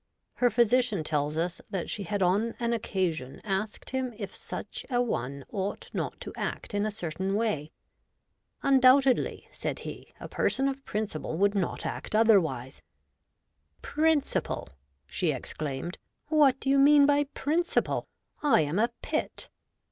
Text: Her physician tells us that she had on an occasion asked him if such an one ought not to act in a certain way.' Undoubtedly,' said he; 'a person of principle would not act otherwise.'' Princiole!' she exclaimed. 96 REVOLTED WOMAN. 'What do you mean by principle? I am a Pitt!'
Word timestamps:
Her 0.37 0.49
physician 0.49 1.03
tells 1.03 1.37
us 1.37 1.61
that 1.69 1.87
she 1.87 2.01
had 2.05 2.23
on 2.23 2.55
an 2.59 2.73
occasion 2.73 3.39
asked 3.43 3.91
him 3.91 4.15
if 4.17 4.33
such 4.35 4.83
an 4.89 5.05
one 5.05 5.45
ought 5.51 5.91
not 5.93 6.19
to 6.21 6.33
act 6.35 6.73
in 6.73 6.87
a 6.87 6.89
certain 6.89 7.35
way.' 7.35 7.71
Undoubtedly,' 8.63 9.47
said 9.51 9.77
he; 9.85 10.11
'a 10.19 10.27
person 10.27 10.67
of 10.67 10.83
principle 10.85 11.37
would 11.37 11.53
not 11.53 11.85
act 11.85 12.15
otherwise.'' 12.15 12.81
Princiole!' 13.83 14.69
she 15.05 15.31
exclaimed. 15.31 15.99
96 16.31 16.31
REVOLTED 16.31 16.31
WOMAN. 16.31 16.39
'What 16.39 16.59
do 16.59 16.69
you 16.71 16.79
mean 16.79 17.05
by 17.05 17.25
principle? 17.35 18.07
I 18.41 18.61
am 18.61 18.79
a 18.79 18.89
Pitt!' 19.03 19.51